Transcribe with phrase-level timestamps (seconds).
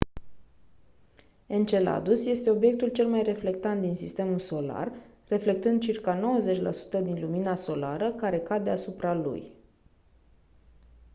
[1.47, 4.91] enceladus este obiectul cel mai reflectant din sistemul solar
[5.27, 9.51] reflectând circa 90 la sută din lumina solară care cade asupra lui